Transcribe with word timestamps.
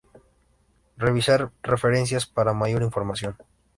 Revisar 0.97 1.51
referencias 1.61 2.25
para 2.25 2.53
mayor 2.55 2.81
información". 2.81 3.37